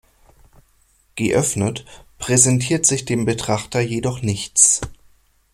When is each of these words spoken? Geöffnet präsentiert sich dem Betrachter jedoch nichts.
Geöffnet 1.13 1.85
präsentiert 2.17 2.87
sich 2.87 3.05
dem 3.05 3.23
Betrachter 3.25 3.81
jedoch 3.81 4.23
nichts. 4.23 4.81